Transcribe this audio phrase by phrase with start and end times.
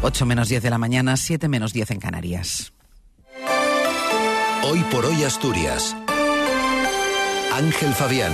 [0.00, 2.72] 8 menos 10 de la mañana, 7 menos 10 en Canarias.
[4.62, 5.96] Hoy por hoy Asturias.
[7.52, 8.32] Ángel Fabián.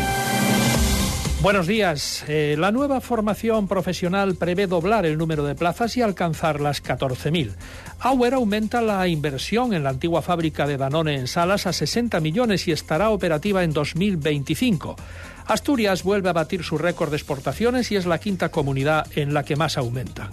[1.41, 2.25] Buenos días.
[2.29, 7.53] Eh, la nueva formación profesional prevé doblar el número de plazas y alcanzar las 14.000.
[8.01, 12.69] Auer aumenta la inversión en la antigua fábrica de Danone en Salas a 60 millones
[12.69, 14.97] y estará operativa en 2025.
[15.47, 19.45] Asturias vuelve a batir su récord de exportaciones y es la quinta comunidad en la
[19.45, 20.31] que más aumenta.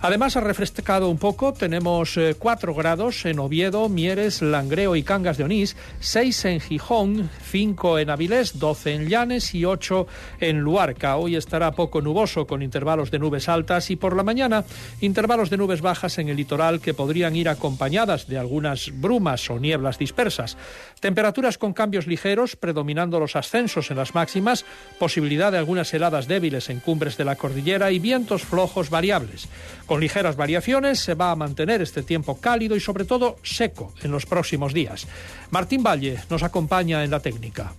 [0.00, 1.52] Además, ha refrescado un poco.
[1.52, 7.30] Tenemos 4 eh, grados en Oviedo, Mieres, Langreo y Cangas de Onís, 6 en Gijón,
[7.50, 10.06] 5 en Avilés, 12 en Llanes y 8
[10.40, 11.16] en Luarca.
[11.16, 14.64] Hoy estará poco nuboso con intervalos de nubes altas y por la mañana
[15.00, 19.58] intervalos de nubes bajas en el litoral que podrían ir acompañadas de algunas brumas o
[19.58, 20.56] nieblas dispersas.
[21.00, 24.53] Temperaturas con cambios ligeros, predominando los ascensos en las máximas
[24.98, 29.48] posibilidad de algunas heladas débiles en cumbres de la cordillera y vientos flojos variables.
[29.86, 34.10] Con ligeras variaciones se va a mantener este tiempo cálido y sobre todo seco en
[34.10, 35.06] los próximos días.
[35.50, 37.72] Martín Valle nos acompaña en la técnica.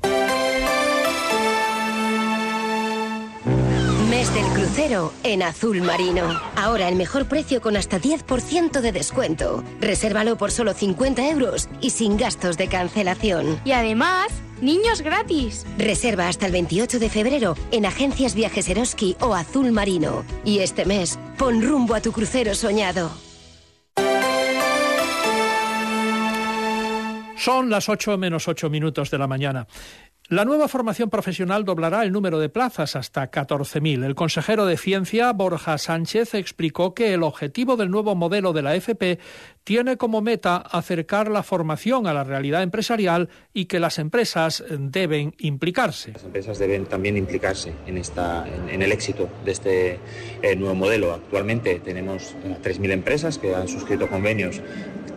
[4.09, 6.39] Mes del crucero en azul marino.
[6.55, 9.63] Ahora el mejor precio con hasta 10% de descuento.
[9.81, 13.59] Resérvalo por solo 50 euros y sin gastos de cancelación.
[13.65, 14.27] Y además
[14.65, 15.63] Niños gratis.
[15.77, 20.25] Reserva hasta el 28 de febrero en Agencias Viajes Eroski o Azul Marino.
[20.43, 23.11] Y este mes, pon rumbo a tu crucero soñado.
[27.37, 29.67] Son las 8 menos 8 minutos de la mañana.
[30.27, 34.03] La nueva formación profesional doblará el número de plazas hasta 14.000.
[34.03, 38.73] El consejero de Ciencia, Borja Sánchez, explicó que el objetivo del nuevo modelo de la
[38.73, 39.19] FP
[39.63, 45.35] tiene como meta acercar la formación a la realidad empresarial y que las empresas deben
[45.37, 46.13] implicarse.
[46.13, 49.99] Las empresas deben también implicarse en, esta, en, el éxito de este
[50.41, 51.13] eh, nuevo modelo.
[51.13, 54.59] Actualmente tenemos 3.000 empresas que han suscrito convenios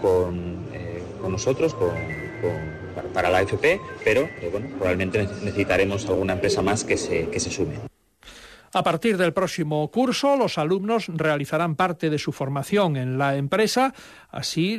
[0.02, 2.77] con, eh, con nosotros, con
[3.12, 7.50] para la AFP, pero eh, bueno, probablemente necesitaremos alguna empresa más que se, que se
[7.50, 7.87] sume.
[8.72, 13.94] A partir del próximo curso, los alumnos realizarán parte de su formación en la empresa.
[14.30, 14.78] Así,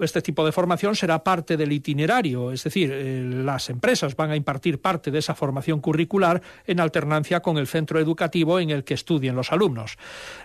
[0.00, 4.36] este tipo de formación será parte del itinerario, es decir, eh, las empresas van a
[4.36, 8.94] impartir parte de esa formación curricular en alternancia con el centro educativo en el que
[8.94, 9.98] estudien los alumnos.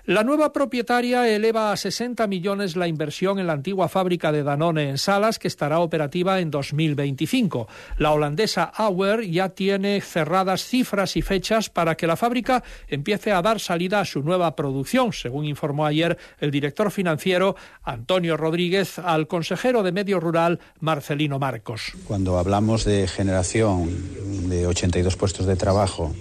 [0.03, 4.89] La nueva propietaria eleva a 60 millones la inversión en la antigua fábrica de Danone
[4.89, 7.67] en Salas, que estará operativa en 2025.
[7.97, 12.56] La holandesa Auer ya tiene cerradas cifras y fechas para que la fábrica
[12.87, 18.37] empiece a dar salida a su nueva producción, según informó ayer el director financiero Antonio
[18.37, 21.93] Rodríguez al consejero de Medio Rural Marcelino Marcos.
[22.05, 26.13] Cuando hablamos de generación de 82 puestos de trabajo,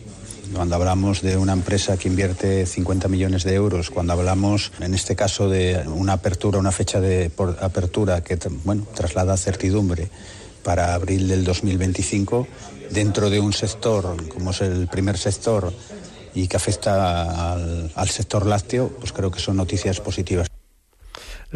[0.55, 5.17] cuando hablamos de una empresa que invierte 50 millones de euros, cuando hablamos, en este
[5.17, 7.31] caso, de una apertura, una fecha de
[7.61, 10.09] apertura que bueno, traslada certidumbre
[10.63, 12.47] para abril del 2025,
[12.91, 15.73] dentro de un sector como es el primer sector
[16.37, 17.55] y que afecta
[17.95, 20.49] al, sector lácteo, pues creo que son noticias positivas.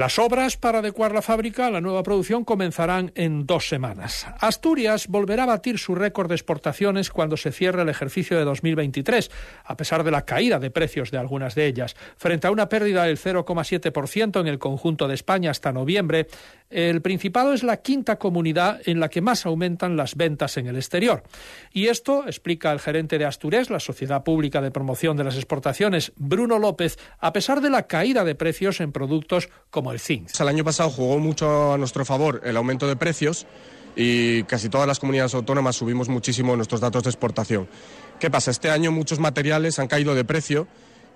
[0.00, 4.26] Las obras para adecuar la fábrica a la nueva producción comenzarán en dos semanas.
[4.38, 9.30] Asturias volverá a batir su récord de exportaciones cuando se cierre el ejercicio de 2023,
[9.62, 11.96] a pesar de la caída de precios de algunas de ellas.
[12.16, 16.28] Frente a una pérdida del 0,7% en el conjunto de España hasta noviembre,
[16.70, 20.76] el Principado es la quinta comunidad en la que más aumentan las ventas en el
[20.76, 21.24] exterior.
[21.72, 26.12] Y esto, explica el gerente de Asturias, la Sociedad Pública de Promoción de las Exportaciones,
[26.16, 30.28] Bruno López, a pesar de la caída de precios en productos como el zinc.
[30.40, 33.46] El año pasado jugó mucho a nuestro favor el aumento de precios
[33.96, 37.68] y casi todas las comunidades autónomas subimos muchísimo nuestros datos de exportación.
[38.18, 38.50] ¿Qué pasa?
[38.50, 40.66] Este año muchos materiales han caído de precio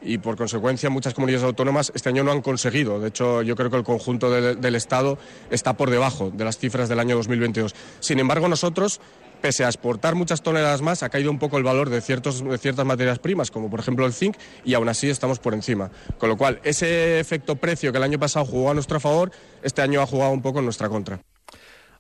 [0.04, 3.00] y por consecuencia muchas comunidades autónomas este año no han conseguido.
[3.00, 5.18] De hecho, yo creo que el conjunto del Estado
[5.50, 7.74] está por debajo de las cifras del año 2022.
[8.00, 9.00] Sin embargo, nosotros
[9.40, 12.56] pese a exportar muchas toneladas más, ha caído un poco el valor de, ciertos, de
[12.56, 15.90] ciertas materias primas, como por ejemplo el zinc, y aún así estamos por encima.
[16.16, 19.30] Con lo cual, ese efecto precio que el año pasado jugó a nuestro favor,
[19.62, 21.20] este año ha jugado un poco en nuestra contra.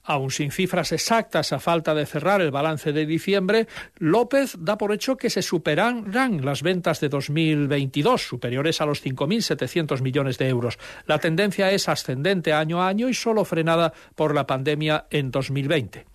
[0.04, 3.66] Aún sin cifras exactas a falta de cerrar el balance de diciembre,
[3.96, 6.12] López da por hecho que se superarán
[6.44, 10.78] las ventas de 2022, superiores a los 5.700 millones de euros.
[11.06, 16.13] La tendencia es ascendente año a año y solo frenada por la pandemia en 2020.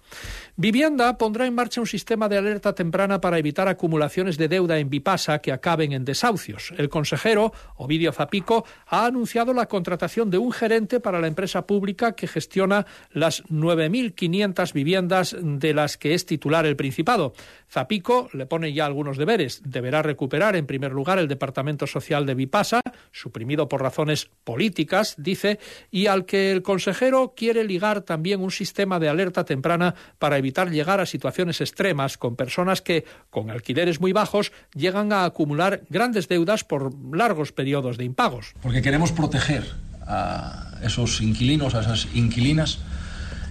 [0.55, 4.89] Vivienda pondrá en marcha un sistema de alerta temprana para evitar acumulaciones de deuda en
[4.89, 6.73] Vipasa que acaben en desahucios.
[6.77, 12.11] El consejero, Ovidio Zapico, ha anunciado la contratación de un gerente para la empresa pública
[12.11, 17.33] que gestiona las 9.500 viviendas de las que es titular el Principado.
[17.71, 19.61] Zapico le pone ya algunos deberes.
[19.63, 22.81] Deberá recuperar, en primer lugar, el Departamento Social de Vipasa,
[23.11, 25.59] suprimido por razones políticas, dice,
[25.89, 30.69] y al que el consejero quiere ligar también un sistema de alerta temprana para evitar
[30.69, 36.27] llegar a situaciones extremas con personas que, con alquileres muy bajos, llegan a acumular grandes
[36.27, 38.53] deudas por largos periodos de impagos.
[38.61, 39.63] Porque queremos proteger
[40.05, 42.79] a esos inquilinos, a esas inquilinas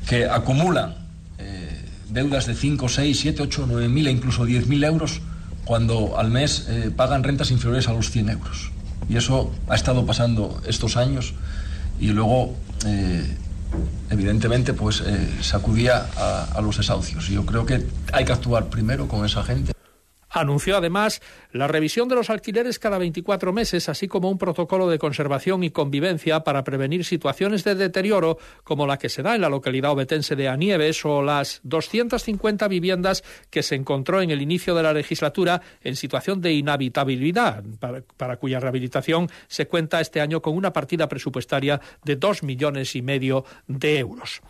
[0.09, 0.95] que acumulan
[1.39, 5.21] eh, deudas de 5, 6, 7, 8, 9 mil e incluso 10 mil euros
[5.65, 8.73] cuando al mes eh, pagan rentas inferiores a los 100 euros.
[9.09, 11.35] Y eso ha estado pasando estos años
[12.01, 12.57] y luego
[12.87, 13.37] eh,
[14.11, 17.29] evidentemente pues eh, sacudía a, los desahucios.
[17.29, 19.73] Yo creo que hay que actuar primero con esa gente.
[20.41, 21.21] Anunció además
[21.53, 25.71] la revisión de los alquileres cada 24 meses, así como un protocolo de conservación y
[25.71, 30.37] convivencia para prevenir situaciones de deterioro como la que se da en la localidad obetense
[30.37, 35.61] de Anieves o las 250 viviendas que se encontró en el inicio de la legislatura
[35.83, 37.63] en situación de inhabitabilidad,
[38.17, 43.03] para, cuya rehabilitación se cuenta este año con una partida presupuestaria de dos millones y
[43.03, 44.41] medio de euros.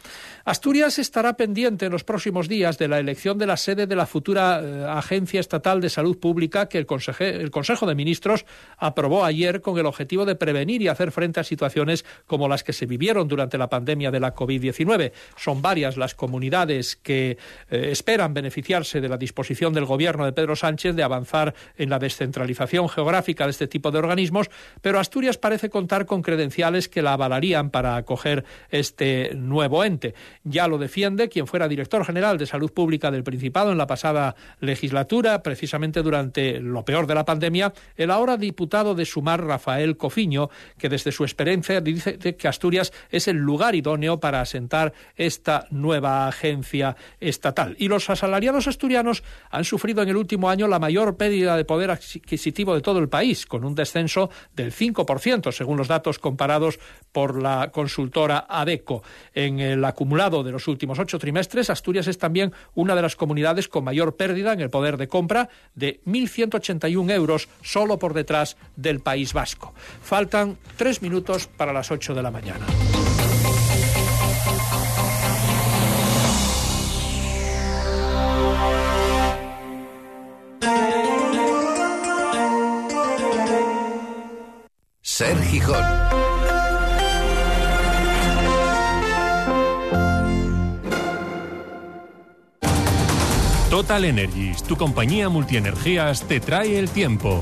[0.45, 4.07] Asturias estará pendiente en los próximos días de la elección de la sede de la
[4.07, 6.87] futura eh, Agencia Estatal de Salud Pública que el,
[7.21, 8.45] el Consejo de Ministros
[8.77, 12.73] aprobó ayer con el objetivo de prevenir y hacer frente a situaciones como las que
[12.73, 15.13] se vivieron durante la pandemia de la COVID-19.
[15.37, 17.39] Son varias las comunidades que
[17.71, 21.99] eh, esperan beneficiarse de la disposición del Gobierno de Pedro Sánchez de avanzar en la
[21.99, 27.13] descentralización geográfica de este tipo de organismos, pero Asturias parece contar con credenciales que la
[27.13, 30.15] avalarían para acoger este nuevo ente.
[30.45, 34.35] Ya lo defiende quien fuera director general de Salud Pública del Principado en la pasada
[34.61, 40.51] legislatura, precisamente durante lo peor de la pandemia, el ahora diputado de Sumar, Rafael Cofiño,
[40.79, 46.29] que desde su experiencia dice que Asturias es el lugar idóneo para asentar esta nueva
[46.29, 47.75] agencia estatal.
[47.81, 51.91] Y los asalariados asturianos han sufrido en el último año la mayor pérdida de poder
[51.91, 56.79] adquisitivo de todo el país, con un descenso del 5%, según los datos comparados
[57.11, 59.03] por la consultora ADECO.
[59.35, 63.67] En el acumulado de los últimos ocho trimestres, Asturias es también una de las comunidades
[63.67, 69.01] con mayor pérdida en el poder de compra de 1.181 euros solo por detrás del
[69.01, 69.75] País Vasco.
[70.03, 72.67] Faltan tres minutos para las 8 de la mañana.
[85.03, 86.28] Ser.
[93.79, 97.41] Total Energies, tu compañía multienergías, te trae el tiempo.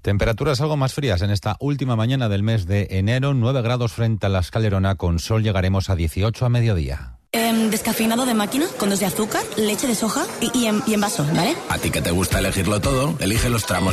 [0.00, 4.24] Temperaturas algo más frías en esta última mañana del mes de enero, 9 grados frente
[4.24, 7.18] a la escalerona, con sol llegaremos a 18 a mediodía.
[7.32, 10.94] Eh, descafeinado de máquina, con dos de azúcar, leche de soja y, y, en, y
[10.94, 11.54] en vaso, ¿vale?
[11.68, 13.84] A ti que te gusta elegirlo todo, elige los tramos